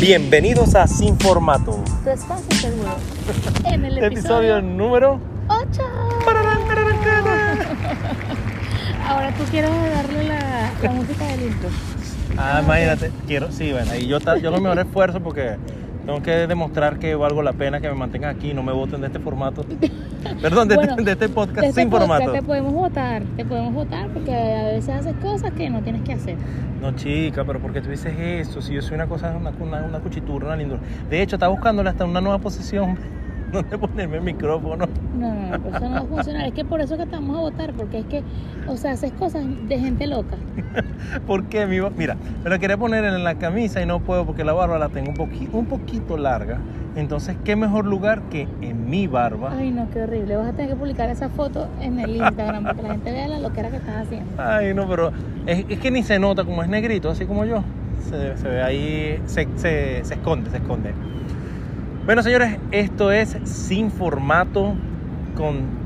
[0.00, 1.84] Bienvenidos a Sin Formato.
[2.02, 2.96] Tu espacio seguro.
[3.66, 5.20] En el Episodio episodio número.
[5.48, 5.82] 8.
[9.06, 11.68] Ahora tú quieres darle la, la música del intro.
[12.38, 13.12] Ah, imagínate.
[13.26, 15.56] Quiero, sí, bueno, y yo, yo mi mejor esfuerzo porque
[16.06, 19.02] tengo que demostrar que valgo la pena que me mantengan aquí y no me voten
[19.02, 19.66] de este formato.
[20.42, 22.32] Perdón, de, Bueno, este, de este podcast De este sin podcast formato.
[22.32, 26.12] Te podemos votar, te podemos votar porque a veces haces cosas que no tienes que
[26.12, 26.36] hacer.
[26.80, 28.62] No, chica, pero ¿por qué tú dices eso?
[28.62, 30.80] Si yo soy una cosa, una, una, una cuchiturra, una lindura.
[31.08, 32.96] De hecho, estaba buscándole hasta una nueva posición
[33.52, 34.86] donde ponerme el micrófono.
[35.18, 36.46] No, no, no, eso no va a funcionar.
[36.46, 38.22] Es que por eso que estamos a votar, porque es que,
[38.68, 40.36] o sea, haces cosas de gente loca.
[41.26, 41.66] ¿Por qué?
[41.66, 44.78] Mi, mira, me la quería poner en la camisa y no puedo porque la barba
[44.78, 46.58] la tengo un, poqui- un poquito larga.
[46.96, 49.52] Entonces, ¿qué mejor lugar que en mi barba?
[49.56, 50.36] Ay, no, qué horrible.
[50.36, 53.28] Vas a tener que publicar esa foto en el Instagram para que la gente vea
[53.28, 54.26] la loquera que estás haciendo.
[54.42, 55.12] Ay, no, pero
[55.46, 57.62] es, es que ni se nota como es negrito, así como yo.
[58.08, 60.92] Se, se ve ahí, se, se- se esconde, se esconde.
[62.06, 64.74] Bueno, señores, esto es sin formato,
[65.36, 65.78] con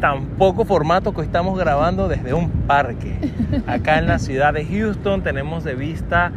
[0.00, 3.14] tan poco formato que estamos grabando desde un parque.
[3.66, 6.32] Acá en la ciudad de Houston tenemos de vista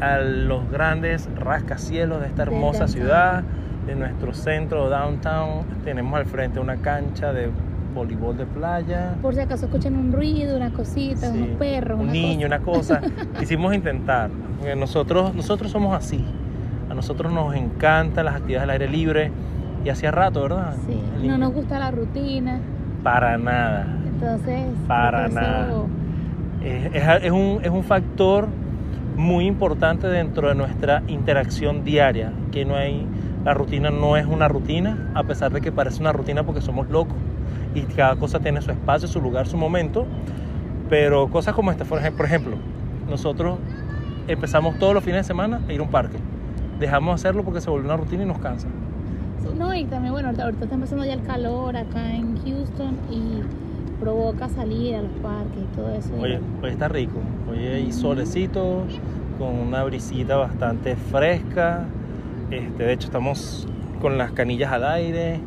[0.00, 3.42] a los grandes rascacielos de esta hermosa ciudad,
[3.86, 5.64] de nuestro centro downtown.
[5.84, 7.50] Tenemos al frente una cancha de
[7.94, 9.14] voleibol de playa.
[9.20, 12.98] Por si acaso escuchan un ruido, una cosita, Sí, unos perros, un una niño, cosa.
[13.00, 13.28] una cosa.
[13.38, 16.24] Quisimos intentar, porque nosotros, nosotros somos así.
[16.90, 19.30] A nosotros nos encantan las actividades al aire libre
[19.84, 20.74] y hacía rato, ¿verdad?
[20.86, 22.58] Sí, El no nos gusta la rutina,
[23.02, 23.86] Para nada.
[24.06, 24.66] entonces...
[24.86, 25.68] Para nada.
[26.62, 28.46] Es, es- es un, es un factor
[29.16, 33.06] muy importante dentro de nuestra interacción diaria, que no hay,
[33.44, 36.88] la rutina no es una rutina, a pesar de que parece una rutina porque somos
[36.88, 37.16] locos
[37.74, 40.06] y cada cosa tiene su espacio, su lugar, su momento,
[40.88, 42.56] pero cosas como esta, por ejemplo,
[43.08, 43.58] nosotros
[44.26, 46.18] empezamos todos los fines de semana a ir a un parque,
[46.78, 48.68] dejamos de hacerlo porque se volvió una rutina y nos cansa.
[49.42, 52.96] Sí, No, y también, bueno, ahorita, ahorita está empezando ya el calor acá en Houston
[53.10, 53.42] y
[54.00, 56.10] provoca salir a los parques y todo eso.
[56.18, 57.18] hoy está rico.
[57.50, 58.84] Hoy hay solecito,
[59.38, 61.84] con una brisita bastante fresca.
[62.50, 63.68] Este, de hecho, estamos
[64.00, 65.40] con las canillas al aire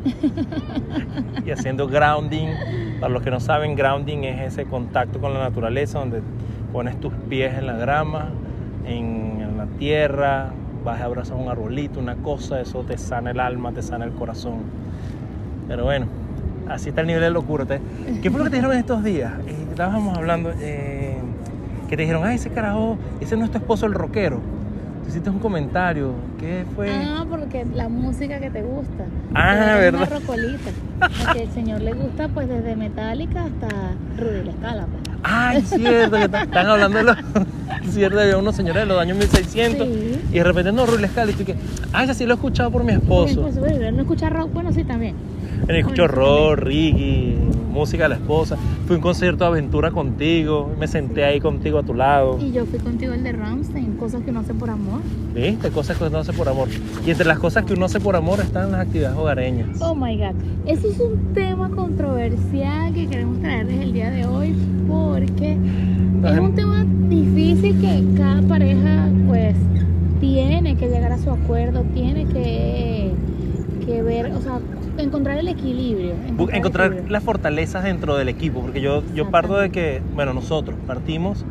[1.44, 2.48] y haciendo grounding.
[3.00, 6.22] Para los que no saben, grounding es ese contacto con la naturaleza donde
[6.72, 8.30] pones tus pies en la grama,
[8.86, 10.52] en, en la tierra,
[10.84, 14.12] vas a abrazar un arbolito, una cosa, eso te sana el alma, te sana el
[14.12, 14.58] corazón.
[15.66, 16.06] Pero bueno,
[16.68, 17.64] así está el nivel de locura.
[18.22, 19.32] ¿Qué fue lo que te dijeron en estos días?
[19.46, 21.16] Eh, estábamos hablando, eh,
[21.88, 24.40] que te dijeron, ay, ese carajo, ese no es tu esposo el rockero.
[25.02, 26.90] Tú hiciste un comentario, ¿qué fue?
[26.90, 29.04] Ah, porque la música que te gusta.
[29.34, 30.08] Ah, ¿verdad?
[30.08, 30.70] Una rocolita.
[31.26, 33.68] Porque el señor le gusta pues desde Metallica hasta
[34.16, 34.86] Rudy la Escala.
[34.86, 35.16] Pues.
[35.22, 37.16] Ay, cierto, que están hablando de los...
[37.90, 40.20] cierto, había unos señores de los años 1600 Sí.
[40.32, 41.54] y de repente no, Ruy Escala, y tú que,
[41.92, 43.42] ah, ese sí lo he escuchado por mi Mi esposo.
[43.42, 45.14] bueno, él no escucha rock, bueno, sí también.
[45.66, 47.36] Él escuchó rock, reggae,
[47.70, 48.56] música de la esposa.
[48.86, 52.38] Fui a un concierto de aventura contigo, me senté ahí contigo a tu lado.
[52.38, 55.00] Y yo fui contigo el de Ramstein, cosas que uno hace por amor.
[55.34, 55.70] ¿Viste?
[55.70, 56.68] Cosas que uno hace por amor.
[57.06, 59.80] Y entre las cosas que uno hace por amor están las actividades hogareñas.
[59.80, 60.34] Oh my god,
[60.66, 64.54] eso es un tema controversial que queremos traerles el día de hoy
[64.86, 69.56] porque es un tema difícil que cada pareja pues
[70.20, 73.12] tiene que llegar a su acuerdo, tiene que,
[73.84, 74.60] que ver, o sea,
[75.02, 76.12] encontrar el equilibrio.
[76.26, 77.12] El Encontrar equilibrio.
[77.12, 81.44] las fortalezas dentro del equipo, porque yo, yo parto de que, bueno, nosotros partimos,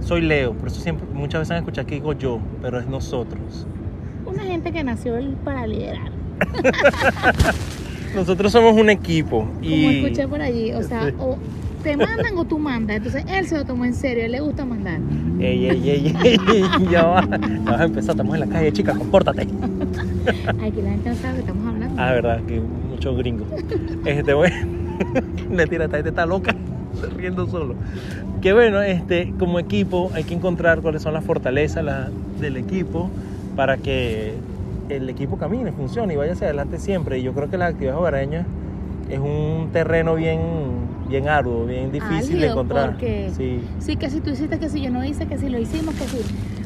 [0.00, 3.66] soy Leo, por eso siempre, muchas veces han escuchado que digo yo, pero es nosotros.
[4.26, 5.14] Una gente que nació
[5.44, 6.10] para liderar,
[8.14, 9.98] Nosotros somos un equipo como y...
[10.02, 11.14] escuché por allí, o sea, Sí.
[11.18, 11.36] o
[11.82, 14.64] te mandan o tú mandas, entonces él se lo tomó en serio, él le gusta
[14.64, 14.98] mandar.
[15.38, 18.94] Ey, ey, ey, ey, ya va, ya vas a empezar, estamos en la calle, chica,
[18.94, 19.42] compórtate.
[20.62, 21.69] Aquí la gente no sabe estamos.
[22.00, 23.46] Ah, verdad, que muchos gringos.
[24.04, 24.56] Este, bueno,
[25.50, 26.54] le tira, esta gente está loca,
[27.16, 27.74] riendo solo.
[28.40, 32.08] Que bueno, este, como equipo hay que encontrar cuáles son las fortalezas la-
[32.40, 33.10] del equipo
[33.56, 34.32] para que
[34.88, 37.18] el equipo camine, funcione y vaya hacia adelante siempre.
[37.18, 38.46] Y yo creo que las actividades hogareñas
[39.10, 40.40] es un terreno bien,
[41.08, 42.90] bien arduo, bien difícil de encontrar.
[42.92, 43.60] porque- Sí.
[43.78, 46.04] Sí, que si tú hiciste, que si yo no hice, que si lo hicimos, que
[46.04, 46.18] si...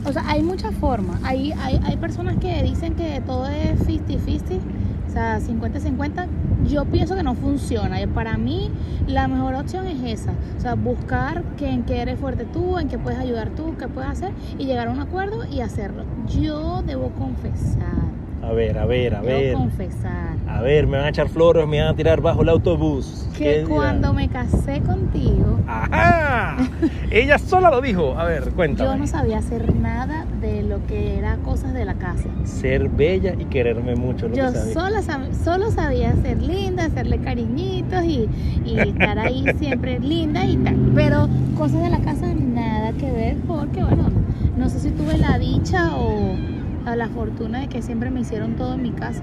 [0.06, 1.18] O sea, hay muchas formas.
[1.24, 4.83] Hay, hay, hay personas que dicen que todo es 50-50, o
[5.14, 6.26] sea, 50-50.
[6.66, 8.00] Yo pienso que no funciona.
[8.00, 8.70] Y Para mí,
[9.06, 10.32] la mejor opción es esa.
[10.56, 13.88] O sea, buscar que, en qué eres fuerte tú, en qué puedes ayudar tú, qué
[13.88, 16.04] puedes hacer, y llegar a un acuerdo y hacerlo.
[16.26, 18.14] Yo debo confesar
[18.48, 19.52] A ver, a ver, a Debo ver.
[19.54, 23.26] confesar A ver, me van a echar flores, me van a tirar bajo el autobús.
[23.32, 23.68] ¿Qué que dirán?
[23.70, 26.56] cuando me casé contigo, ¡Ajá!
[27.10, 28.16] Ella sola lo dijo.
[28.18, 28.88] A ver, cuéntame.
[28.88, 32.28] yo no sabía hacer nada de lo que era cosas de la casa.
[32.44, 34.28] Ser bella y quererme mucho.
[34.28, 34.74] Lo Yo que sabía.
[34.74, 38.28] sola sab- solo sabía ser linda, hacerle cariñitos y,
[38.64, 40.76] y estar ahí siempre linda y tal.
[40.94, 44.04] Pero cosas de la casa nada que ver porque, bueno,
[44.56, 46.36] no sé si tuve la dicha o,
[46.90, 49.22] o la fortuna de que siempre me hicieron todo en mi casa.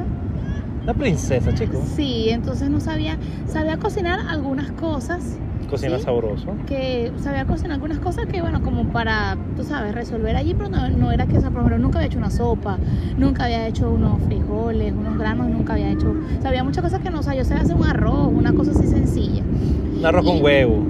[0.85, 1.79] La princesa, chicos.
[1.95, 3.17] Sí, entonces no sabía,
[3.47, 5.37] sabía cocinar algunas cosas,
[5.69, 6.03] Cocina Sí.
[6.03, 6.47] sabroso.
[6.67, 10.89] que sabía cocinar algunas cosas que, bueno, como para, tú sabes, resolver allí, pero no,
[10.89, 12.77] no era que, o sea, por ejemplo, nunca había hecho una sopa,
[13.17, 16.13] nunca había hecho unos frijoles, unos granos, nunca había hecho,
[16.43, 18.85] había muchas cosas que no, o sea, yo sabía hacer un arroz, una cosa así
[18.85, 19.43] sencilla,
[19.99, 20.83] Un arroz con huevo.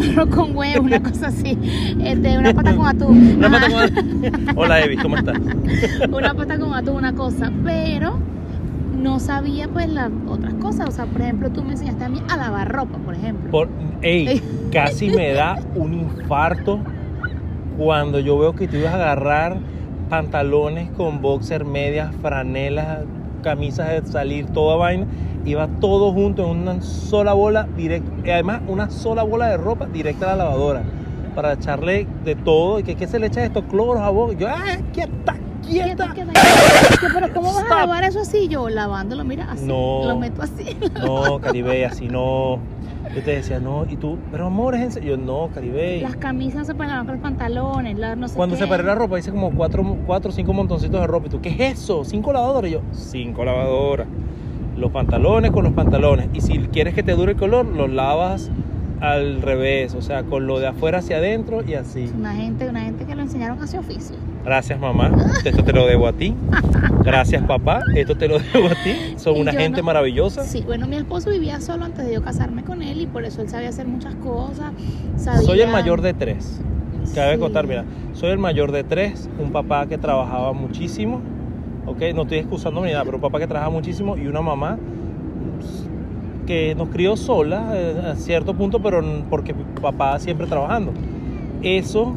[0.00, 1.58] Arroz con huevo, una cosa así,
[2.02, 5.38] este, una pata con atún, Una pata con- Hola, Evi, ¿cómo estás?
[6.12, 8.18] una pata con atún, una cosa, pero
[8.98, 12.22] no sabía pues las otras cosas, o sea, por ejemplo, tú me enseñaste a mí
[12.30, 13.50] a lavar ropa, por ejemplo.
[13.50, 13.68] Por,
[14.00, 14.40] ey,
[14.72, 16.78] casi me da un infarto
[17.76, 19.56] cuando yo veo que tú ibas a agarrar
[20.08, 22.98] pantalones con boxer, medias, franelas,
[23.42, 25.06] camisas de salir, toda vaina.
[25.44, 28.10] Iba todo junto en una sola bola directa.
[28.24, 30.82] Y además, una sola bola de ropa directa a la lavadora.
[31.34, 32.78] Para echarle de todo.
[32.78, 33.62] ¿Y que qué se le echa esto?
[33.64, 34.32] Cloro, jabón.
[34.32, 35.34] Y yo, ¡ay, quieta,
[35.66, 36.12] quieta!
[36.12, 37.14] Quieta, quieta, quieta.
[37.14, 37.72] Pero ¿cómo vas Stop.
[37.72, 38.48] a lavar eso así?
[38.48, 39.64] Yo lavándolo, mira, así.
[39.66, 40.02] No.
[40.06, 40.76] Lo meto así.
[41.04, 42.58] No, Caribe, así no.
[43.14, 43.84] Yo te decía, no.
[43.88, 45.16] Y tú, pero amor, es en serio.
[45.16, 46.00] Yo, no, Caribe.
[46.00, 48.62] Las camisas se lavar con los pantalones, la, no sé Cuando qué.
[48.62, 51.26] separé la ropa hice como cuatro, cuatro o cinco montoncitos de ropa.
[51.26, 52.04] Y tú, ¿qué es eso?
[52.04, 52.70] ¿Cinco lavadoras?
[52.70, 54.06] Y yo, cinco lavadoras.
[54.76, 56.28] Los pantalones con los pantalones.
[56.32, 58.50] Y si quieres que te dure el color, los lavas
[59.02, 59.94] al revés.
[59.94, 62.10] O sea, con lo de afuera hacia adentro y así.
[62.16, 64.16] Una gente, una gente que lo enseñaron a ese oficio.
[64.44, 65.10] Gracias, mamá.
[65.44, 66.34] Esto te lo debo a ti.
[67.04, 67.80] Gracias, papá.
[67.94, 68.94] Esto te lo debo a ti.
[69.16, 70.44] Son Y una gente no- maravillosa.
[70.44, 73.42] Sí, bueno, mi esposo vivía solo antes de yo casarme con él y por eso
[73.42, 74.72] él sabía hacer muchas cosas.
[75.16, 75.42] Sabía...
[75.42, 76.60] Soy el mayor de tres.
[77.14, 77.40] Cabe Sí.
[77.40, 77.84] contar, mira,
[78.14, 81.20] soy el mayor de tres, un papá que trabajaba muchísimo,
[81.84, 84.78] ok, no estoy excusando ni nada, pero un papá que trabajaba muchísimo y una mamá
[86.46, 90.92] que nos crió sola eh, a cierto punto, pero porque papá siempre trabajando.
[91.62, 92.12] Eso,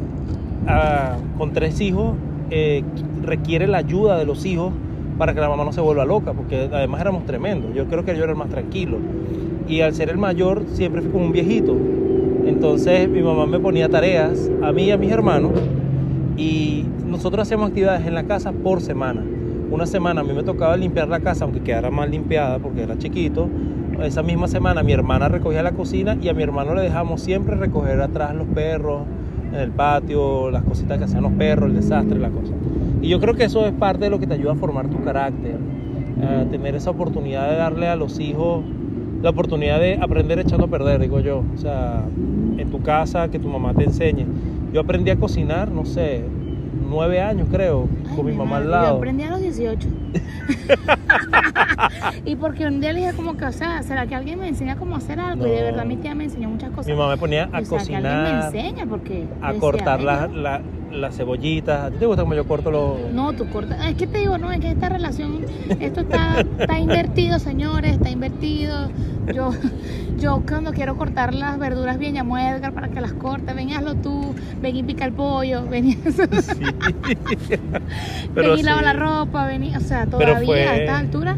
[0.66, 2.14] ah, con tres hijos,
[2.50, 2.82] eh,
[3.22, 4.72] requiere la ayuda de los hijos
[5.18, 7.74] para que la mamá no se vuelva loca, porque además éramos tremendos.
[7.74, 8.98] Yo creo que yo era el más tranquilo.
[9.68, 11.76] Y al ser el mayor, siempre fui como un viejito.
[12.46, 15.52] Entonces mi mamá me ponía tareas a mí y a mis hermanos
[16.36, 19.24] y nosotros hacíamos actividades en la casa por semana.
[19.70, 22.96] Una semana a mí me tocaba limpiar la casa, aunque quedara mal limpiada porque era
[22.96, 23.48] chiquito.
[24.02, 27.56] Esa misma semana mi hermana recogía la cocina y a mi hermano le dejamos siempre
[27.56, 29.02] recoger atrás los perros,
[29.52, 32.52] en el patio, las cositas que hacían los perros, el desastre, la cosa.
[33.02, 35.02] Y yo creo que eso es parte de lo que te ayuda a formar tu
[35.02, 35.56] carácter,
[36.22, 38.62] a tener esa oportunidad de darle a los hijos
[39.22, 41.42] la oportunidad de aprender echando a perder, digo yo.
[41.54, 42.04] O sea,
[42.58, 44.26] en tu casa, que tu mamá te enseñe.
[44.72, 46.22] Yo aprendí a cocinar, no sé,
[46.88, 48.96] nueve años creo, Ay, con mi mamá al madre, Yo lado.
[48.96, 49.88] aprendí a los 18.
[52.24, 54.76] y porque un día le dije como que, o sea, ¿será que alguien me enseña
[54.76, 55.46] cómo hacer algo?
[55.46, 56.86] Y de verdad mi tía me enseñó muchas cosas.
[56.86, 59.26] Mi mamá me ponía a o sea, que alguien me cocinar, enseña porque...
[59.42, 60.60] a cortar "Ay, la- yo- la-
[60.96, 61.84] las cebollitas.
[61.84, 62.98] ¿A ti te gusta como yo corto los...?
[63.12, 63.84] No, tú cortas.
[63.86, 65.44] Es que te digo, no, es que esta relación,
[65.80, 68.88] esto está, está invertido, señores, está invertido.
[69.34, 69.50] Yo,
[70.18, 73.52] yo cuando quiero cortar las verduras bien, llamo a Edgar para que las corte.
[73.54, 76.02] Ven y hazlo tú, ven y pica el pollo, ven y, Sí.
[78.34, 81.36] ven y lava la ropa, ven y, o sea, todavía fue- a esta altura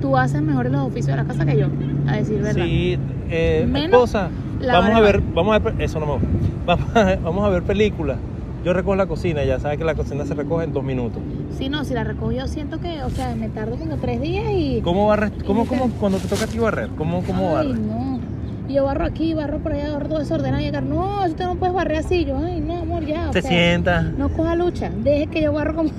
[0.00, 1.66] tú haces mejor los oficios de la casa que yo,
[2.08, 2.64] a decir verdad.
[2.64, 2.98] Sí,
[3.28, 4.28] eh, Menos esposa,
[4.66, 6.28] vamos a ver, vamos a ver, eso no me gusta.
[6.66, 8.16] Vamos a, vamos a ver películas.
[8.64, 11.22] Yo recojo la cocina, ya sabes que la cocina se recoge en dos minutos.
[11.56, 14.44] Sí, no, si la recojo yo siento que, o sea, me tardo como tres días
[14.50, 14.80] y...
[14.82, 15.32] ¿Cómo barres?
[15.46, 16.90] ¿Cómo, cómo, cuando te toca a ti barrer?
[16.96, 17.80] ¿Cómo, cómo ay, barres?
[17.80, 18.20] no.
[18.68, 21.56] Y yo barro aquí, barro por allá, barro todo desordenado y llegar, no, usted no
[21.56, 22.24] puedes barrer así.
[22.24, 23.28] Yo, ay, no, amor, ya.
[23.28, 24.12] o Te sea, sientas.
[24.16, 25.90] No coja lucha, deje que yo barro como.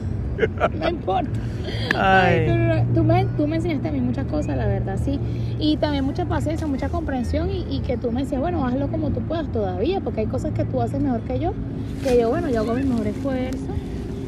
[0.80, 1.30] No importa.
[1.96, 2.48] Ay.
[2.50, 5.20] Ay, tú, tú me, tú me enseñaste a mí muchas cosas, la verdad, sí.
[5.60, 9.10] Y también mucha paciencia, mucha comprensión y, y que tú me decías, bueno, hazlo como
[9.12, 11.54] tú puedas todavía, porque hay cosas que tú haces mejor que yo,
[12.04, 13.68] que yo, bueno, yo hago mi mejor esfuerzo.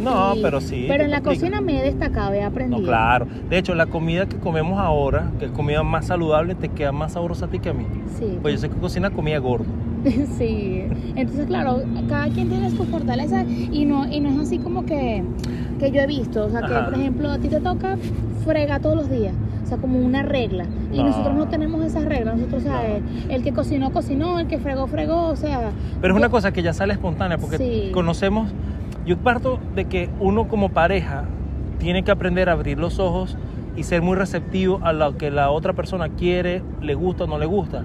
[0.03, 0.85] No, y- pero sí.
[0.87, 2.81] Pero en la cocina me he destacado, he aprendido.
[2.81, 3.27] No, claro.
[3.49, 7.13] De hecho, la comida que comemos ahora, que es comida más saludable, te queda más
[7.13, 7.85] sabrosa a ti que a mí.
[8.19, 8.37] Sí.
[8.41, 9.65] Pues yo sé que cocina comida gordo.
[10.37, 10.83] Sí,
[11.15, 15.23] entonces claro, cada quien tiene su fortaleza y no, y no es así como que,
[15.79, 16.85] que yo he visto, o sea que Ajá.
[16.85, 17.97] por ejemplo a ti te toca
[18.45, 21.05] frega todos los días, o sea como una regla y No.
[21.05, 22.95] nosotros no tenemos esas reglas, nosotros o sea, No.
[23.29, 26.29] el, el que cocinó cocinó, el que fregó fregó, o sea, Pero es yo- una
[26.29, 27.91] cosa que ya sale espontánea porque Sí.
[27.93, 28.51] conocemos.
[29.05, 31.25] Yo parto de que uno como pareja
[31.79, 33.37] tiene que aprender a abrir los ojos
[33.75, 37.37] y ser muy receptivo a lo que la otra persona quiere, le gusta o no
[37.37, 37.83] le gusta.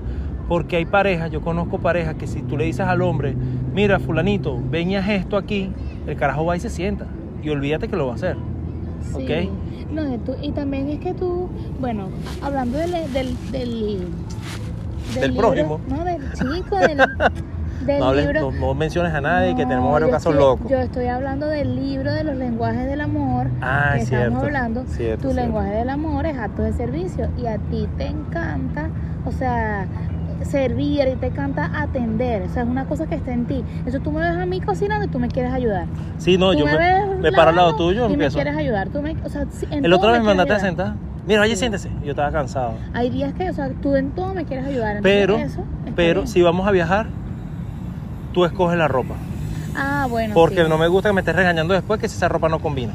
[0.49, 3.35] Porque hay parejas, yo conozco parejas que si tú le dices al hombre,
[3.75, 5.71] mira, fulanito, ven y haz esto aquí,
[6.07, 7.07] el carajo va y se sienta.
[7.43, 8.37] Y olvídate que lo va a hacer.
[9.17, 9.25] Sí.
[9.25, 9.93] ¿Ok?
[9.93, 11.49] No, de tú- y también es que tú,
[11.81, 12.09] bueno,
[12.43, 14.09] hablando del, del, del,
[15.15, 15.81] Del libro, prójimo.
[15.89, 16.99] No, del chico, del,
[17.87, 18.51] del No, hables- libro.
[18.53, 20.71] no- no menciones a nadie, que No, tenemos varios casos estoy- locos.
[20.71, 23.47] Yo estoy hablando del libro de los lenguajes del amor.
[23.63, 24.85] Ah, que cierto, estamos hablando.
[24.89, 25.41] cierto, tu cierto.
[25.47, 28.91] lenguaje del amor es acto de servicio y a ti te encanta,
[29.25, 29.87] o sea,
[30.43, 32.43] servir y te encanta atender.
[32.43, 33.65] O sea, es una cosa que está en ti.
[33.87, 35.87] Eso tú me ves a mí cocinando y tú me quieres ayudar.
[36.19, 38.37] Sí, no, Tú yo me, ves me paro al lado tuyo y me empiezo.
[38.37, 38.89] quieres ayudar.
[38.89, 40.87] Tú me, o sea, sí, en El otro vez me quieres mandaste a ayudar.
[40.87, 41.09] sentar.
[41.27, 41.57] Mira, oye, Sí.
[41.61, 41.91] siéntese.
[42.05, 42.73] Yo estaba cansado.
[42.95, 45.01] Hay días que, o sea, tú en todo me quieres ayudar.
[45.03, 45.63] Pero, eso
[45.95, 46.29] pero bien.
[46.29, 47.07] si vamos a viajar,
[48.33, 49.15] tú escoges la ropa.
[49.77, 50.35] Ah, bueno.
[50.35, 50.69] Porque sí.
[50.69, 52.95] no me gusta que me estés regañando después que si esa ropa no combina.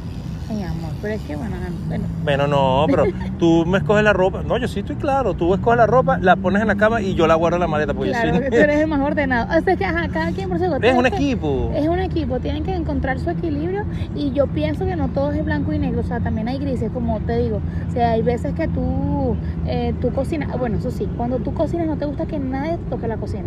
[1.04, 1.56] Pero es que, bueno,
[1.90, 2.06] bueno.
[2.24, 3.04] Bueno, no, pero
[3.38, 4.42] tú me escoges la ropa.
[4.42, 5.34] No, yo sí estoy claro.
[5.34, 7.68] Tú escoges la ropa, la pones en la cama y yo la guardo en la
[7.68, 7.94] maleta.
[7.94, 8.58] Porque Claro, yo porque soy...
[8.58, 9.48] tú eres el más ordenado.
[9.50, 11.72] O sea, es que, ajá, cada quien por su Es un equipo.
[11.76, 13.84] Es un equipo, tienen que encontrar su equilibrio
[14.16, 16.90] y yo pienso que no todo es blanco y negro, o sea, también hay grises,
[16.94, 21.08] como te digo, o sea, hay veces que tú, eh, tú cocinas, bueno, eso sí,
[21.18, 23.44] cuando tú cocinas no te gusta que nadie toque la cocina,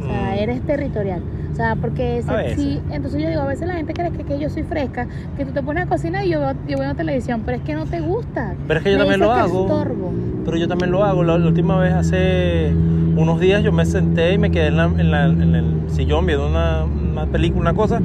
[0.00, 0.38] o sea, Mm.
[0.38, 1.20] eres territorial,
[1.52, 2.22] o sea, porque
[2.56, 5.06] si- A entonces yo digo, a veces la gente cree que, que yo soy fresca,
[5.36, 7.74] que tú te pones a cocinar y yo veo, yo veo televisión, pero es que
[7.74, 8.54] no te gusta.
[8.68, 9.62] Pero es que yo Me también lo hago.
[9.62, 10.12] estorbo.
[10.44, 11.22] Pero yo también lo hago.
[11.24, 12.72] La, la última vez, hace
[13.16, 16.26] unos días, yo me senté y me quedé en, la- en la- en el sillón
[16.26, 18.00] viendo una, una película, una cosa,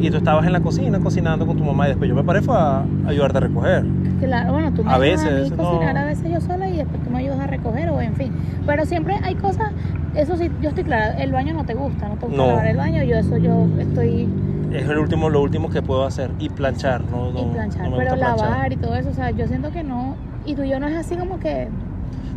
[0.00, 2.42] y tú estabas en la cocina cocinando con tu mamá y después yo me paré
[2.42, 3.84] fue a ayudarte a recoger.
[4.20, 5.56] Claro, bueno, tú me A ayudas a veces, no.
[5.56, 8.32] cocinar a veces yo sola y después tú me ayudas a recoger o en fin.
[8.66, 9.72] Pero siempre hay cosas,
[10.14, 12.48] eso sí, yo estoy clara, el baño no te gusta, no te gusta No.
[12.48, 14.28] lavar el baño, yo eso yo estoy
[14.72, 16.30] Es el último, lo último que puedo hacer.
[16.40, 18.72] Y planchar, no, no, y planchar, no me pero gusta lavar planchar.
[18.72, 20.96] y todo eso, o sea, yo siento que no, y tú y yo no es
[20.96, 21.68] así como que,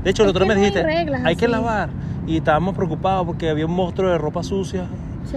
[0.03, 1.51] De hecho, el otro me hay dijiste, reglas hay que así".
[1.51, 1.89] lavar.
[2.27, 4.83] Y estábamos preocupados porque había un monstruo de ropa sucia.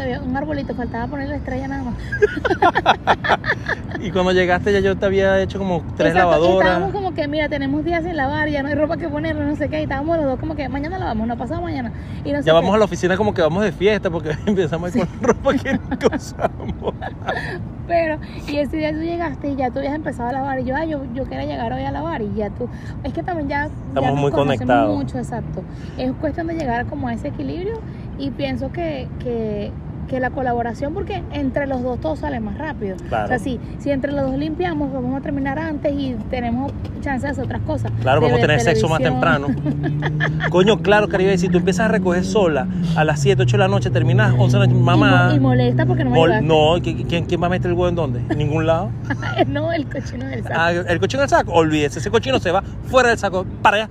[0.00, 1.94] Había un arbolito, faltaba poner la estrella nada más.
[4.00, 6.66] Y cuando llegaste ya yo te había hecho como tres Exacto, y lavadoras.
[6.68, 9.54] estábamos como que, mira, tenemos días sin lavar, ya no hay ropa que poner, no
[9.54, 11.92] sé qué, y estábamos los dos como que mañana lavamos, no pasado mañana.
[12.24, 12.74] Y no sé Ya vamos qué.
[12.76, 15.74] a la oficina como que vamos de fiesta porque empezamos ahí con la ropa que
[15.74, 16.94] nunca usamos.
[17.86, 18.18] Pero,
[18.48, 20.58] y ese día tú llegaste y ya tú habías empezado a lavar.
[20.60, 22.22] Y yo, ah, yo, yo quería llegar hoy a lavar.
[22.22, 22.68] Y ya tú.
[23.04, 23.66] Es que también ya.
[23.66, 24.96] ya Estamos nos muy conectados.
[24.96, 25.62] mucho, exacto.
[25.98, 27.80] Es cuestión de llegar como a ese equilibrio.
[28.18, 29.70] Y pienso que, que,
[30.08, 32.96] que la colaboración, porque entre los dos todo sale más rápido.
[33.08, 33.24] Claro.
[33.24, 37.26] O sea, si, si entre los dos limpiamos, vamos a terminar antes y tenemos chance
[37.26, 37.90] de hacer otras cosas.
[38.02, 39.48] Claro, De vamos a tener sexo más temprano.
[40.50, 42.66] Coño, claro, Caribe, si tú empiezas a recoger sola
[42.96, 45.28] a las 7, 8 de la noche, terminas 11 de la noche, Y mamá.
[45.30, 47.76] mo- Y, molesta porque no me mol- no, ¿qui- ¿quién, ¿quién va a meter el
[47.76, 48.20] huevo en dónde?
[48.28, 48.90] ¿En ningún lado?
[49.48, 50.54] no, el cochino del saco.
[50.56, 53.88] Ah, el cochino del saco, olvídese, ese cochino se va fuera del saco, para allá.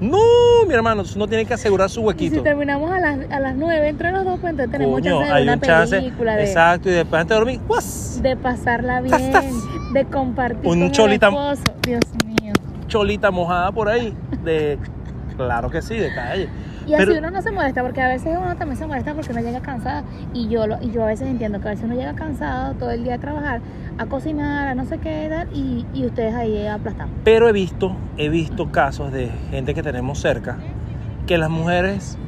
[0.00, 0.18] No,
[0.66, 2.42] mi hermano, uno tiene que asegurar su Y si huequito.
[2.42, 5.32] terminamos a las, a las 9 entre los dos, pues entonces tenemos Coño, chance de
[5.36, 5.96] hay una un chance.
[5.96, 8.20] película, de, Exacto, y después antes de dormir, ¡guas!
[8.22, 9.44] de pasarla bien, Tas, tas.
[9.92, 11.78] de compartir Un con cholita- el esposo.
[11.82, 12.52] Dios mío.
[12.88, 14.14] Cholita mojada por ahí.
[14.44, 14.78] De.
[15.36, 16.48] Claro que sí, de calle.
[16.86, 19.40] Y así uno no se molesta, porque a veces uno también se molesta porque uno
[19.40, 20.02] llega cansada.
[20.34, 22.90] Y yo lo, y yo a veces entiendo que a veces uno llega cansado todo
[22.90, 23.60] el día a trabajar,
[23.98, 27.12] a cocinar, a no sé qué tal, y, y ustedes ahí aplastados.
[27.24, 30.58] Pero he visto, he visto casos de gente que tenemos cerca
[31.26, 32.18] que las mujeres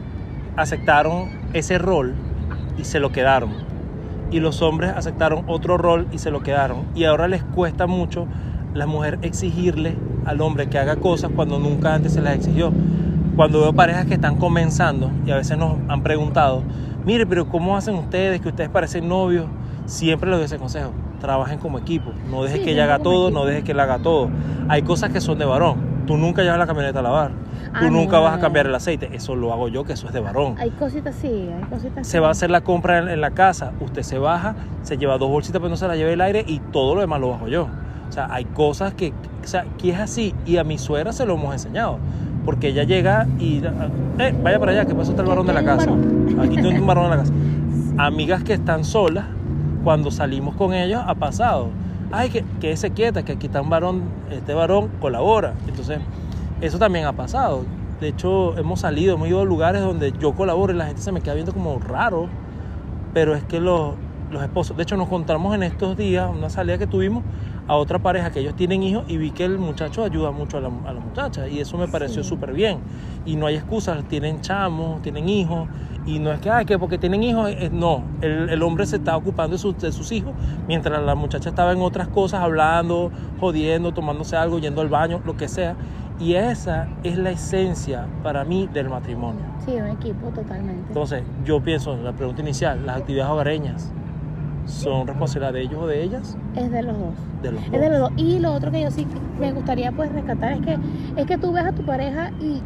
[0.56, 2.14] aceptaron ese rol
[2.78, 3.50] y se lo quedaron.
[4.30, 6.84] Y los hombres aceptaron otro rol y se lo quedaron.
[6.94, 8.26] Y ahora les cuesta mucho
[8.72, 12.72] la mujer exigirle al hombre que haga cosas cuando nunca antes se las exigió.
[13.36, 16.62] Cuando veo parejas que están comenzando y a veces nos han preguntado,
[17.04, 19.46] mire, pero ¿cómo hacen ustedes que ustedes parecen novios?
[19.86, 20.92] Siempre les doy ese consejo,
[21.24, 23.98] trabajen como equipo, no dejes Sí, que ella haga todo, no dejes que él haga
[23.98, 24.28] todo.
[24.68, 25.76] Hay cosas que son de varón,
[26.06, 27.30] tú nunca llevas la camioneta a lavar,
[27.80, 30.12] tú nunca no, vas a cambiar el aceite, eso lo hago yo, que eso es
[30.12, 30.56] de varón.
[30.58, 33.72] Hay cositas sí, hay cositas Se va a hacer la compra en, en la casa,
[33.80, 36.58] usted se baja, se lleva dos bolsitas pero no se la lleve el aire y
[36.58, 37.68] todo lo demás lo bajo yo.
[38.08, 39.12] O sea, hay cosas que,
[39.42, 41.98] o sea, que es así y a mi suegra se lo hemos enseñado.
[42.44, 43.62] Porque ella llega y,
[44.18, 45.90] eh, vaya para allá, que pasó está el varón de la casa.
[46.40, 47.32] Aquí tiene un varón en la casa.
[47.96, 49.24] Amigas que están solas,
[49.84, 51.68] cuando salimos con ellos, ha pasado.
[52.10, 55.54] Ay, que, que se quieta, que aquí está un varón, este varón colabora.
[55.68, 55.98] Entonces,
[56.60, 57.64] eso también ha pasado.
[58.00, 61.12] De hecho, hemos salido, hemos ido a lugares donde yo colaboro y la gente se
[61.12, 62.28] me queda viendo como raro.
[63.12, 63.94] Pero es que los,
[64.32, 67.22] los esposos, de hecho, nos encontramos en estos días, una salida que tuvimos,
[67.66, 70.60] a otra pareja que ellos tienen hijos y vi que el muchacho ayuda mucho a
[70.60, 72.28] la, a la muchacha y eso me pareció Sí.
[72.28, 72.78] súper bien.
[73.24, 75.66] Y no hay excusas, tienen chamos, tienen hijos
[76.06, 78.96] Y no es que, ay, que porque tienen hijos, eh, no, el, el hombre se
[78.96, 80.32] está ocupando de sus, de sus hijos,
[80.68, 85.36] mientras la muchacha estaba en otras cosas, hablando, jodiendo, tomándose algo, yendo al baño, lo
[85.36, 85.76] que sea.
[86.20, 89.40] Y esa es la esencia para mí del matrimonio.
[89.64, 90.84] Sí, un equipo totalmente.
[90.88, 93.90] Entonces, yo pienso, la pregunta inicial, las actividades hogareñas,
[94.66, 96.36] ¿son responsabilidad de ellos o de ellas?
[96.54, 97.14] Es de los dos.
[97.42, 98.10] De los Es de los dos.
[98.16, 99.06] Y lo otro que yo sí
[99.40, 100.78] me gustaría pues rescatar es que
[101.16, 102.62] es que tú ves a tu pareja y,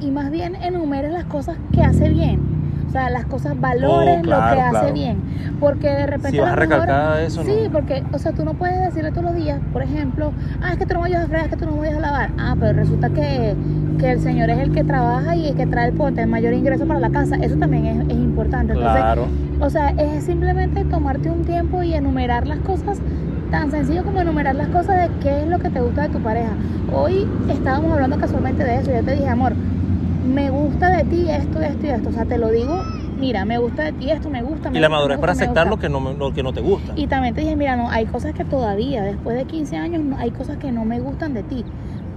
[0.00, 2.59] y más bien enumeres las cosas que hace bien.
[2.90, 4.92] O sea, las cosas, valores Oh, claro, lo que hace claro.
[4.92, 5.16] bien.
[5.60, 6.30] Porque de repente.
[6.32, 7.70] Si vas a mejor- eso, Sí, no.
[7.70, 10.86] porque, o sea, tú no puedes decirle todos los días, por ejemplo, ah, es que
[10.86, 12.30] tú no me ayudas a fregar, es que tú no me ayudas a lavar.
[12.36, 13.54] Ah, pero resulta que,
[14.00, 16.52] que el señor es el que trabaja y el que trae el, pote, el mayor
[16.52, 17.36] ingreso para la casa.
[17.36, 18.72] Eso también es, es importante.
[18.72, 19.26] Entonces, Claro.
[19.60, 22.98] o sea, es simplemente tomarte un tiempo y enumerar las cosas,
[23.52, 26.18] tan sencillo como enumerar las cosas de qué es lo que te gusta de tu
[26.18, 26.50] pareja.
[26.92, 28.90] Hoy estábamos hablando casualmente de eso.
[28.90, 29.52] Yo te dije, amor,
[30.26, 32.08] me gusta de ti esto, esto y esto.
[32.10, 32.82] O sea, te lo digo,
[33.18, 34.70] mira, me gusta de ti esto, me gusta.
[34.70, 36.92] me Y la madurez para aceptar lo que, no, me- lo que no te gusta.
[36.96, 40.16] Y también te dije, mira, no, hay cosas que todavía, después de 15 años, no-
[40.18, 41.64] hay cosas que no me gustan de ti.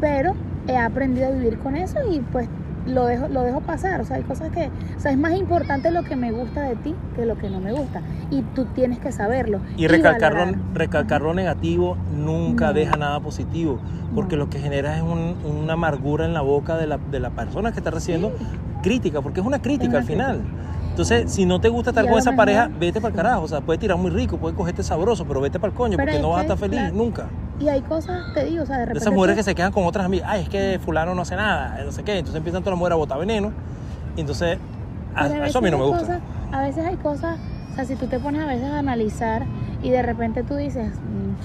[0.02, 0.34] Pero
[0.68, 2.48] he aprendido a vivir con eso y pues
[2.86, 4.02] lo dejo, lo dejo pasar.
[4.02, 6.76] O sea, hay cosas que, o sea, es más importante lo que me gusta de
[6.76, 8.02] ti que lo que no me gusta.
[8.30, 9.60] Y tú tienes que saberlo.
[9.78, 10.62] Y recalcar lo, valorar.
[10.74, 12.74] recalcar lo negativo nunca No.
[12.74, 13.80] deja nada positivo,
[14.16, 14.44] porque No.
[14.46, 17.72] lo que genera es un- una amargura en la boca de la, de la persona
[17.72, 18.32] que está recibiendo
[18.82, 20.42] crítica, porque es una crítica una al final.
[20.90, 23.44] Entonces, si no te gusta estar Y con esa mejor- pareja, vete para el carajo.
[23.44, 26.06] O sea, puedes tirar muy rico, puedes cogerte sabroso, pero vete para el coño, Pero
[26.12, 27.28] porque no vas a estar feliz nunca.
[27.60, 29.04] Y hay cosas, te digo, o sea, de De repente.
[29.04, 31.78] esas mujeres que se quedan con otras amigas, ay, es que fulano no hace nada,
[31.86, 32.18] no sé qué.
[32.18, 33.52] Entonces empiezan todas las mujeres a botar veneno.
[34.18, 34.58] Y entonces,
[35.16, 36.20] a, Pero eso a mí no me veces hay gusta.
[36.20, 37.40] cosas- a veces hay cosas,
[37.72, 39.44] o sea, si tú te pones a veces a analizar
[39.84, 40.92] y de repente tú dices,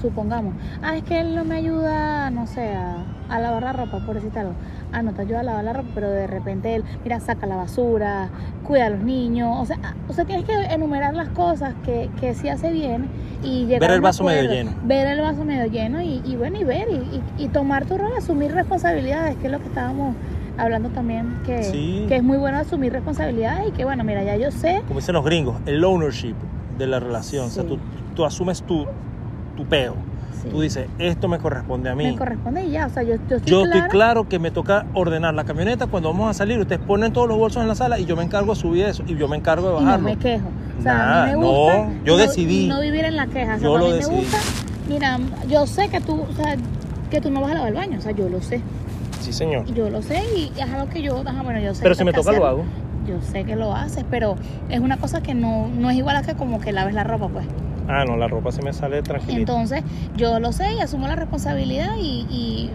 [0.01, 2.97] supongamos, ah, es que él no me ayuda, no sé, a,
[3.29, 4.53] a lavar la ropa, por decirte algo.
[4.93, 7.57] Ah, no te ayuda a lavar la ropa, pero de repente él, mira, saca la
[7.57, 8.31] basura,
[8.67, 9.55] cuida a los niños.
[9.61, 13.07] O sea, ah, o sea tienes que enumerar las cosas que, que sí hace bien
[13.43, 14.73] y llegar Ver el vaso medio lleno.
[14.85, 17.99] Ver el vaso medio lleno y, y bueno, y ver y, y- y tomar tu
[17.99, 20.15] rol, asumir responsabilidades, que es lo que estábamos
[20.57, 22.05] hablando también, que, Sí.
[22.09, 24.81] que es muy bueno asumir responsabilidades y que bueno, mira, ya yo sé.
[24.89, 26.35] como dicen los gringos, el ownership
[26.79, 27.47] de la relación.
[27.47, 27.79] O sea, tú,
[28.17, 28.85] tú asumes tu,
[29.59, 29.95] tu peo.
[30.41, 32.05] sí, Tú dices, esto me corresponde a mí.
[32.05, 33.77] me corresponde y ya, o sea, yo, yo estoy Yo clara.
[33.77, 36.61] estoy claro que me toca ordenar la camioneta cuando vamos a salir.
[36.61, 39.03] Ustedes ponen todos los bolsos en la sala y yo me encargo de subir eso
[39.09, 40.05] y yo me encargo de y no bajarlo.
[40.09, 40.47] me quejo.
[40.79, 42.69] O sea, a mí me no, gusta yo no- decidí.
[42.69, 43.57] no vivir en la queja.
[43.57, 44.15] O sea, Yo a lo decidí.
[44.15, 44.39] me gusta,
[44.89, 46.55] mira, yo sé que tú, o sea,
[47.11, 48.61] que tú no vas a lavar el baño, o sea, yo lo sé.
[49.21, 49.65] Sí, señor.
[49.75, 52.05] Yo lo sé y es algo que yo, ajá, bueno, yo sé Pero que si
[52.05, 52.65] me toca lo hago.
[53.09, 54.37] Yo sé que lo haces, pero
[54.69, 57.27] es una cosa que no, no es igual a que como que laves la ropa,
[57.29, 57.45] pues.
[57.89, 59.39] Ah, no, la ropa se me sale tranquilita.
[59.53, 59.83] Entonces,
[60.17, 62.71] yo lo sé y asumo la responsabilidad y, y-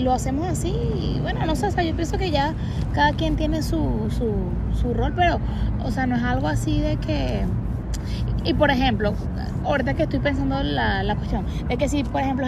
[0.00, 0.70] lo hacemos así.
[0.70, 2.54] Y bueno, no sé, o sea, yo pienso que ya
[2.94, 4.32] cada quien tiene su, su,
[4.80, 5.38] su rol, pero,
[5.84, 7.42] o sea, no es algo así de que.
[8.44, 9.12] Y por ejemplo,
[9.64, 12.46] ahorita que estoy pensando la, la cuestión, de que si, por ejemplo,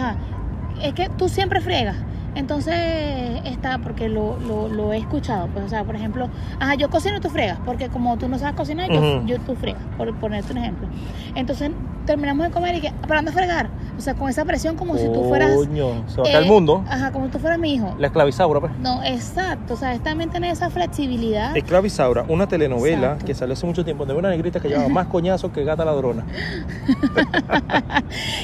[0.81, 1.97] es que tú siempre friegas.
[2.35, 2.75] Entonces
[3.45, 7.17] está, porque lo, lo, lo he escuchado, pues, o sea, por ejemplo, ajá, yo cocino
[7.17, 10.51] y tú fregas, porque como tú no sabes cocinar, yo, yo tú fregas, por ponerte
[10.51, 10.87] un ejemplo.
[11.35, 11.71] Entonces
[12.05, 13.69] terminamos de comer y que, ¿para dónde fregar?
[13.97, 15.51] O sea, con esa presión como si tú fueras...
[15.51, 16.83] Se va a caer el eh, mundo.
[16.87, 17.95] Ajá, como si tú fueras mi hijo.
[17.97, 18.71] La esclavizaura, pues.
[18.79, 21.55] No, exacto, o sea, es también tener esa flexibilidad.
[21.55, 23.25] Esclavizaura, una telenovela Exacto.
[23.25, 26.25] que salió hace mucho tiempo de una negrita que llevaba más coñazos que gata ladrona.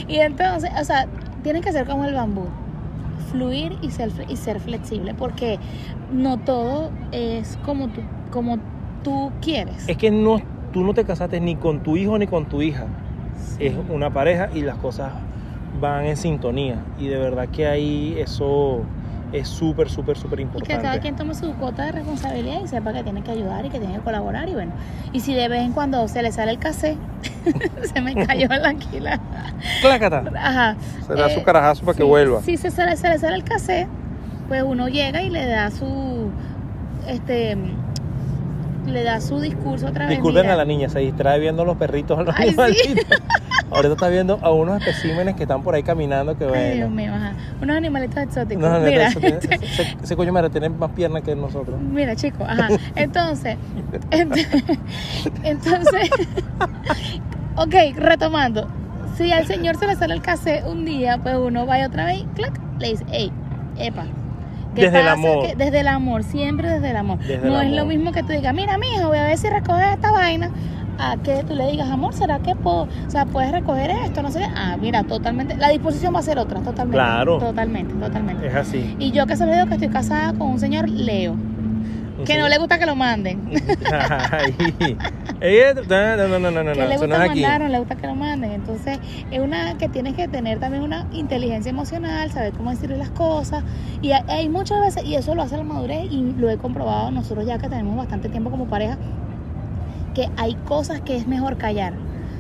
[0.08, 1.08] Y entonces, o sea,
[1.44, 2.46] tienen que ser como el bambú,
[3.32, 5.60] fluir y ser, y ser flexible, porque
[6.12, 8.58] no todo es como tú, como
[9.04, 9.88] tú quieres.
[9.88, 10.42] Es que no,
[10.74, 12.86] tú no te casaste ni con tu hijo ni con tu hija.
[13.58, 13.68] Sí.
[13.68, 15.12] Es una pareja y las cosas
[15.80, 16.84] van en sintonía.
[17.00, 18.82] Y de verdad que ahí eso
[19.32, 21.00] es súper, súper, súper Y que cada importante.
[21.02, 23.96] quien tome su cuota de responsabilidad y sepa que tiene que ayudar y que tiene
[23.96, 24.50] que colaborar.
[24.50, 24.74] Y bueno,
[25.14, 26.98] y si de vez en cuando se le sale el casé,
[27.94, 29.20] se me cayó la anquila.
[29.82, 30.24] Clácata.
[30.38, 30.76] Ajá.
[31.08, 32.42] Se da Eh, su carajazo para que vuelva.
[32.42, 33.88] Si se sale, se le sale el casé,
[34.48, 36.30] pues uno llega y le da su.
[37.08, 37.58] Este.
[38.88, 40.16] Le da su discurso otra vez.
[40.18, 40.56] Disculpen mira.
[40.56, 42.96] a la niña, se distrae viendo los perritos a los Ay, sí.
[43.72, 46.90] Ahorita está viendo a unos especímenes que están por ahí caminando que Ay, Dios bueno.
[46.90, 47.34] mío, ajá.
[47.62, 48.82] Unos animalitos exóticos.
[48.82, 51.80] Mira, ese, ese coño madre tiene más piernas que nosotros.
[51.80, 52.68] mira, chico, ajá.
[52.96, 53.58] Entonces,
[54.12, 54.80] ent-
[55.44, 56.10] entonces,
[57.56, 58.68] ok, retomando.
[59.18, 62.06] Si al señor se le sale el casé un día, pues uno va y otra
[62.06, 63.32] vez, clac, le dice, hey,
[63.78, 64.06] epa.
[64.76, 65.48] ¿qué Desde el amor.
[65.48, 67.20] Que- desde el amor, siempre desde el amor.
[67.20, 69.50] Desde no el es lo mismo que tú digas, mira, mijo, voy a ver si
[69.50, 70.50] recoges esta vaina.
[71.04, 72.84] A que tú le digas, amor, ¿será que puedo?
[72.84, 74.44] O sea, puedes recoger esto, no sé.
[74.56, 75.58] Ah, mira, totalmente.
[75.58, 76.98] La disposición va a ser otra, totalmente.
[76.98, 77.40] Claro.
[77.40, 78.48] Totalmente, totalmente.
[78.48, 78.96] Es así.
[79.00, 81.36] Y yo que se lo digo que estoy casada con un señor Leo.
[82.26, 83.52] Que no le gusta que lo manden.
[83.92, 84.98] Ay.
[85.42, 88.14] No, no, no, no, no, que le no gusta mandar, no le gusta que lo
[88.14, 88.52] manden.
[88.52, 89.00] Entonces,
[89.32, 93.64] es una que tienes que tener también una inteligencia emocional, saber cómo decirle las cosas.
[94.04, 97.48] Y hay muchas veces, y eso lo hace la madurez, y lo he comprobado nosotros
[97.48, 99.00] ya que tenemos bastante tiempo como pareja,
[100.14, 101.94] que hay cosas que es mejor callar.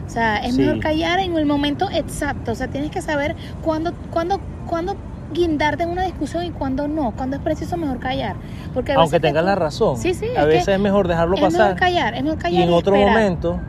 [0.05, 0.61] O sea, es Sí.
[0.61, 2.51] mejor callar en el momento exacto.
[2.51, 4.95] O sea, tienes que saber cuándo, cuándo, cuándo
[5.33, 7.11] guindarte en una discusión y cuándo no.
[7.11, 8.35] Cuándo es preciso mejor callar.
[8.73, 11.35] Porque a Aunque te- tengas la razón, Sí, sí, a es veces es mejor dejarlo
[11.35, 11.75] es mejor pasar.
[11.77, 12.59] callar, es mejor callar.
[12.59, 13.13] Y en otro esperar.
[13.17, 13.59] momento,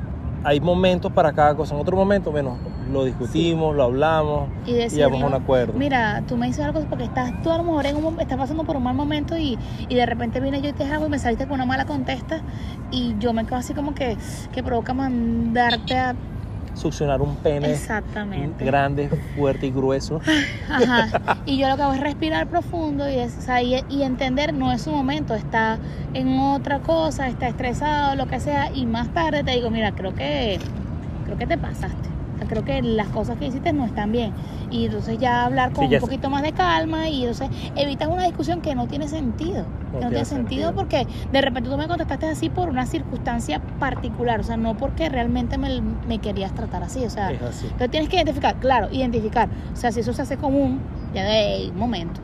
[0.44, 1.74] hay momentos para cada cosa.
[1.74, 2.57] En otro momento, bueno,
[2.90, 5.74] lo discutimos, lo hablamos y llegamos a un acuerdo.
[5.74, 8.64] Mira, tú me dices algo porque estás tú a lo mejor en un, estás pasando
[8.64, 11.18] por un mal momento y, y de repente vine yo y te hago y me
[11.18, 12.42] saliste con una mala contesta
[12.90, 14.16] y yo me quedo así como que,
[14.52, 16.14] que provoca mandarte a...
[16.74, 18.64] Succionar un pene Exactamente.
[18.64, 20.20] grande, fuerte y grueso.
[20.70, 21.38] Ajá.
[21.44, 24.54] Y yo lo que hago es respirar profundo y, es, o sea, y, y entender
[24.54, 25.78] no es su momento, está
[26.14, 30.14] en otra cosa, está estresado, lo que sea, y más tarde te digo, mira, creo
[30.14, 30.58] que
[31.24, 32.12] creo que te pasaste.
[32.46, 34.33] Creo que las cosas que hiciste no están bien.
[34.70, 38.09] Y entonces ya hablar con Sí, ya un poquito más de calma y entonces evitas
[38.09, 39.64] una discusión que no tiene sentido.
[39.92, 40.74] No que no tiene sentido, sentido.
[40.74, 45.09] porque de repente tú me contestaste así por una circunstancia particular, o sea, no porque
[45.09, 47.31] realmente me, me querías tratar así, o sea,
[47.76, 49.48] pero tienes que identificar, claro, identificar.
[49.72, 50.81] O sea, si eso se hace común,
[51.14, 52.20] ya de un momento.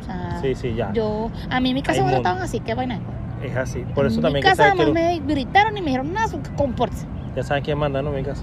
[0.00, 0.92] O sea, Sí, sí, ya.
[0.92, 2.98] yo, a mí en mi casa me trataban así, qué vaina.
[3.42, 3.56] es?
[3.56, 3.84] Así.
[3.94, 6.26] Por eso en también mi que casa que además me gritaron y me dijeron, nada,
[6.56, 7.06] compórtese.
[7.36, 8.10] Ya saben quién manda, ¿no?
[8.10, 8.42] Mi casa.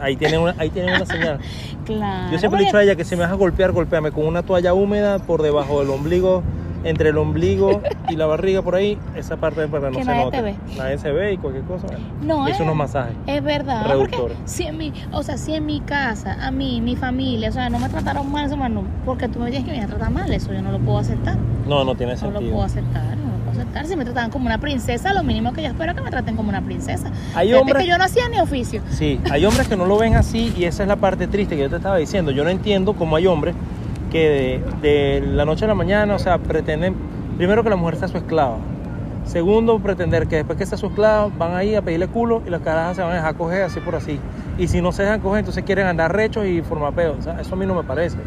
[0.00, 1.38] Ahí tienen una, ahí tienen una señal.
[1.84, 2.32] Claro.
[2.32, 4.42] Yo siempre he dicho a ella que si me vas a golpear, golpéame con una
[4.42, 6.42] toalla húmeda por debajo del ombligo,
[6.82, 10.24] entre el ombligo y la barriga por ahí, esa parte para no Que se nadie
[10.24, 10.36] note.
[10.38, 10.54] te ve.
[10.78, 11.86] Nadie se ve y cualquier cosa.
[12.22, 13.14] No, es unos masajes.
[13.26, 13.86] es verdad.
[13.86, 14.38] Reductores.
[14.46, 17.68] Si en mi, o sea, si en mi casa, a mí, mi familia, o sea,
[17.68, 20.10] no me trataron mal, eso, no, porque tú me dices que me iban a tratar
[20.10, 21.36] mal, eso yo no lo puedo aceptar.
[21.68, 22.52] No, no tiene No lo sentido.
[22.52, 23.33] puedo aceptar, no
[23.84, 26.36] Si me tratan como una princesa, lo mínimo que yo espero es que me traten
[26.36, 27.08] como una princesa.
[27.34, 28.80] Hay Fíjate hombres que yo no hacía ni oficio.
[28.90, 31.62] Sí, hay hombres que no lo ven así y esa es la parte triste que
[31.62, 32.30] yo te estaba diciendo.
[32.30, 33.54] Yo no entiendo cómo hay hombres
[34.10, 36.94] que de, de la noche a la mañana, o sea, pretenden,
[37.36, 38.56] primero que la mujer sea su esclava.
[39.26, 42.60] Segundo, pretender que después que sea su esclava van ahí a pedirle culo y las
[42.60, 44.20] carajas se van a dejar coger así por así.
[44.58, 47.16] Y si no se dejan coger, entonces quieren andar rechos y formar peor.
[47.18, 48.18] O sea, eso a mí no me parece.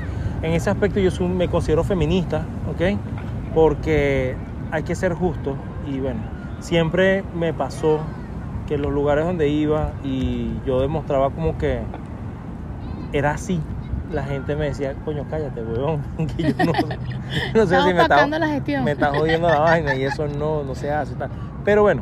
[0.41, 2.97] En ese aspecto yo soy- me considero feminista, ¿ok?
[3.53, 4.35] Porque
[4.71, 5.55] hay que ser justo
[5.87, 6.21] y bueno,
[6.59, 7.99] siempre me pasó
[8.67, 11.79] que en los lugares donde iba y yo demostraba como que
[13.13, 13.61] era así,
[14.11, 16.01] la gente me decía, coño, cállate, weón,
[16.37, 16.71] que yo no,
[17.53, 18.83] no sé si me está, la gestión.
[18.83, 21.15] me está jodiendo la vaina y eso no, no se hace.
[21.15, 21.29] tal.
[21.63, 22.01] Pero bueno,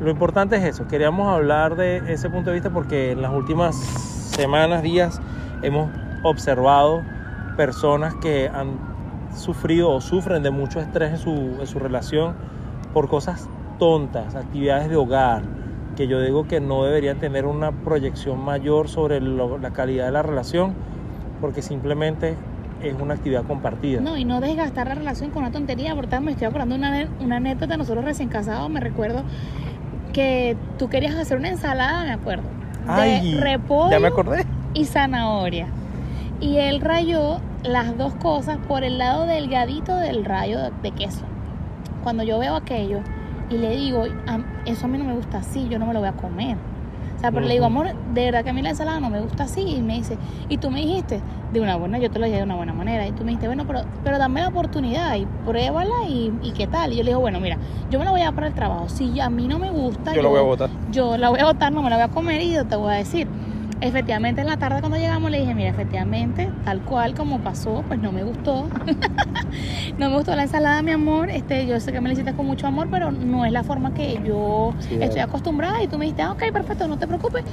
[0.00, 3.76] lo importante es eso, queríamos hablar de ese punto de vista porque en las últimas
[3.76, 5.20] semanas, días,
[5.62, 5.90] hemos
[6.22, 7.02] observado
[7.56, 8.93] personas que han
[9.34, 12.34] sufrido o sufren de mucho estrés en su, en su relación
[12.92, 15.42] por cosas tontas, actividades de hogar,
[15.96, 20.12] que yo digo que no deberían tener una proyección mayor sobre lo- la calidad de
[20.12, 20.74] la relación,
[21.40, 22.36] porque simplemente
[22.82, 24.00] es una actividad compartida.
[24.00, 27.08] No, y no desgastar la relación con una tontería, porque me estoy acordando de una,
[27.20, 29.22] una anécdota de nosotros recién casados, me recuerdo
[30.12, 32.44] que tú querías hacer una ensalada, me acuerdo,
[32.86, 34.44] de Ay, repollo ya me acordé.
[34.74, 35.66] y zanahoria.
[36.40, 41.24] Y él rayó las dos cosas por el lado delgadito del rayo de, de queso.
[42.02, 43.00] Cuando yo veo aquello
[43.50, 46.00] y le digo, "Am- eso a mí no me gusta así, yo no me lo
[46.00, 46.56] voy a comer.
[47.16, 49.18] O sea, pero le digo, amor, de verdad que a mí la ensalada no me
[49.20, 49.62] gusta así.
[49.62, 50.18] Y me dice,
[50.50, 51.20] y tú me dijiste,
[51.54, 53.06] de una buena, yo te lo dije de una buena manera.
[53.06, 56.66] Y tú me dijiste, bueno, pero, pero dame la oportunidad y pruébala y, y qué
[56.66, 56.92] tal.
[56.92, 57.56] Y yo le digo, bueno, mira,
[57.90, 58.90] yo me la voy a dar para el trabajo.
[58.90, 60.68] Si a mí no me gusta, Yo lo voy a votar.
[60.90, 62.92] yo la voy a botar, no me la voy a comer y yo te voy
[62.92, 63.26] a decir.
[63.84, 68.00] Efectivamente, en la tarde cuando llegamos le dije, mira, efectivamente, tal cual como pasó, pues
[68.00, 68.66] no me gustó.
[69.98, 71.28] no me gustó la ensalada, mi amor.
[71.28, 73.92] Este, yo sé que me la hiciste con mucho amor, pero no es la forma
[73.92, 75.82] que yo Sí, estoy acostumbrada.
[75.82, 77.44] Y tú me dijiste, ah, ok, perfecto, no te preocupes.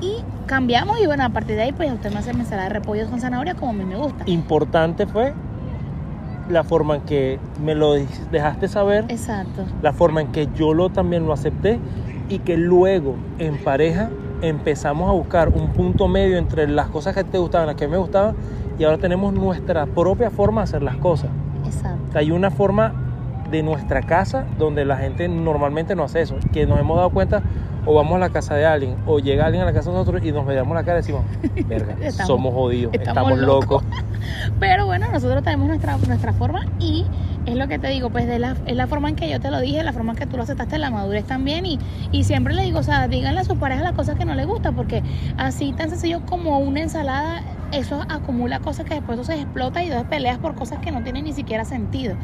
[0.00, 2.74] Y cambiamos y bueno, a partir de ahí, pues usted me hace mi ensalada de
[2.74, 4.24] repollo con zanahoria como a mí me gusta.
[4.26, 5.34] Importante fue
[6.50, 7.94] la forma en que me lo
[8.32, 9.64] dejaste saber, Exacto.
[9.82, 11.78] la forma en que yo lo también lo acepté
[12.28, 14.10] y que luego en pareja
[14.42, 17.96] empezamos a buscar un punto medio entre las cosas que te gustaban, las que me
[17.96, 18.34] gustaban
[18.78, 21.30] y ahora tenemos nuestra propia forma de hacer las cosas.
[21.64, 22.18] Exacto.
[22.18, 22.92] Hay una forma
[23.50, 27.42] de nuestra casa donde la gente normalmente no hace eso, que nos hemos dado cuenta
[27.86, 30.22] o vamos a la casa de alguien o llega alguien a la casa de nosotros
[30.24, 31.22] y nos miramos la cara y decimos,
[31.68, 33.82] verga, Estamos- somos jodidos, estamos estamos, locos.
[34.60, 37.06] Pero bueno, nosotros tenemos nuestra, nuestra forma y
[37.46, 39.50] es lo que te digo, pues de la, es la forma en que yo te
[39.52, 41.78] lo dije, la forma en que tú lo aceptaste, la madurez también y,
[42.10, 44.44] y siempre le digo, o sea, díganle a su pareja las cosas que no le
[44.44, 45.02] gusta porque
[45.38, 47.40] así tan sencillo como una ensalada
[47.72, 51.02] eso acumula cosas que después eso se explota y dos peleas por cosas que no
[51.02, 52.14] tienen ni siquiera sentido.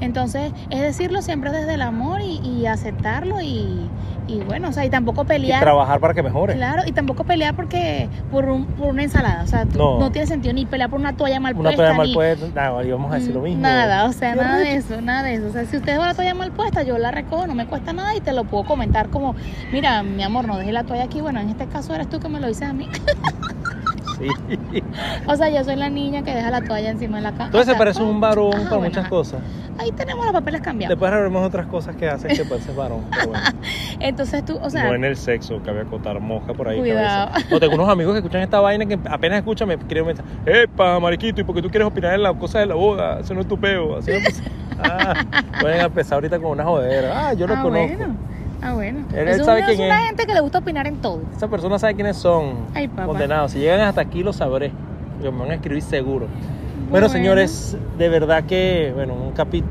[0.00, 3.88] Entonces, es decirlo siempre desde el amor y, y aceptarlo y,
[4.26, 5.60] y bueno, o sea, y tampoco Y pelear.
[5.60, 6.54] trabajar para que mejore.
[6.54, 9.98] Claro, y tampoco pelear porque por, un, por una ensalada, o sea, No.
[9.98, 10.10] no.
[10.12, 11.82] tiene sentido ni pelear por una toalla mal Una puesta.
[11.82, 13.62] toalla mal puesta, nada, íbamos a decir lo mismo.
[13.62, 15.46] Nada, o sea, nada de eso, nada de eso.
[15.48, 17.92] O sea, si usted va la toalla mal puesta, yo la recojo, no me cuesta
[17.92, 19.34] nada y te lo puedo comentar como,
[19.72, 21.20] mira, mi amor, no dejé la toalla aquí.
[21.20, 22.88] Bueno, en este caso eres tú que me lo dices a mí.
[24.18, 24.28] Sí.
[25.26, 27.46] o sea, yo soy la niña que deja la toalla encima de la cama.
[27.46, 29.40] Entonces se parece un varón ajá, para bueno, muchas cosas.
[29.78, 30.90] Ahí tenemos los papeles cambiados.
[30.90, 33.04] Después haremos otras cosas que hacen que parece varón.
[33.10, 33.44] Pero bueno.
[34.00, 36.78] Entonces tú, o sea, no en el sexo, cabe acotar moja por ahí.
[36.78, 37.30] Cuidado.
[37.30, 37.48] cabeza.
[37.50, 40.24] No, tengo unos amigos que escuchan esta vaina que apenas escuchan me quieren meter.
[40.46, 41.40] ¡Epa, mariquito!
[41.40, 43.20] ¿Y por qué tú quieres opinar en las cosas de la boda?
[43.20, 43.98] Eso no es tu peo.
[43.98, 44.10] Así
[44.78, 45.14] ah,
[45.60, 47.28] pueden empezar ahorita con una jodera.
[47.28, 47.96] Ah, yo lo ah, conozco.
[47.96, 48.37] bueno.
[48.62, 49.00] Ah, bueno.
[49.14, 50.06] Él sabe es quién una es.
[50.08, 51.20] gente que le gusta opinar en todo.
[51.36, 52.54] Esa persona sabe quiénes son.
[52.74, 53.06] Ay, papá.
[53.06, 53.52] Condenados.
[53.52, 54.72] Si llegan hasta aquí lo sabré.
[55.22, 56.26] Me van a escribir seguro.
[56.26, 57.08] Bueno, Bueno.
[57.08, 59.64] señores, de verdad que, bueno, un capi-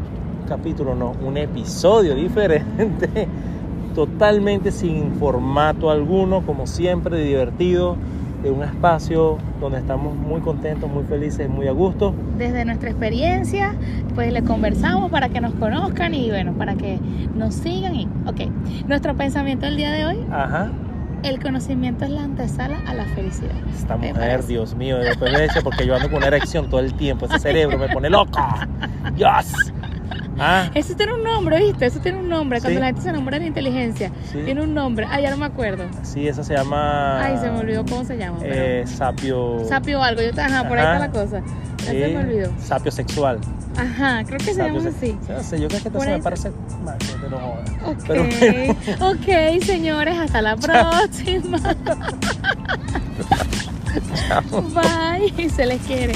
[0.48, 3.28] capítulo, no, un episodio diferente,
[3.96, 7.96] totalmente sin formato alguno, como siempre, divertido,
[8.44, 12.14] de un espacio donde estamos muy contentos, muy felices, muy a gusto.
[12.38, 13.74] Desde nuestra experiencia,
[14.16, 17.00] pues le conversamos para que nos conozcan y bueno, para que
[17.36, 17.96] nos sigan.
[17.96, 18.42] Y, ok,
[18.88, 20.72] nuestro pensamiento del día de hoy, Ajá.
[21.24, 23.56] el conocimiento es la antesala a la felicidad.
[23.74, 24.46] Esta ¿Te mujer?
[24.46, 25.16] Dios mío, de
[25.64, 28.40] porque yo ando con una erección todo el tiempo, ese cerebro me pone loco.
[29.16, 29.54] Dios.
[30.40, 31.86] Ah, Eso tiene un nombre, ¿viste?
[31.88, 32.60] Eso tiene un nombre.
[32.62, 32.82] Cuando Sí.
[32.82, 34.40] la gente se enamora de la inteligencia, Sí.
[34.46, 35.08] tiene un nombre.
[35.10, 35.86] Ah, ya no me acuerdo.
[36.04, 37.24] sí, eso se llama...
[37.24, 38.38] Ay, se me olvidó cómo se llama.
[38.42, 39.64] pero- Eh, sapio...
[39.68, 41.42] Sapio algo, yo ajá, por ahí está la cosa.
[41.80, 42.52] Ya Sí, se me olvidó.
[42.60, 43.40] Sapio sexual.
[43.78, 45.18] Ajá, creo que se llama así.
[45.30, 46.52] No sé, yo creo que esto se me parece
[46.84, 46.98] mal,
[47.30, 47.70] jodas.
[47.86, 48.76] Ok, Pero bueno.
[49.12, 51.58] ok, señores, hasta la próxima.
[54.74, 56.14] Bye, se les quiere.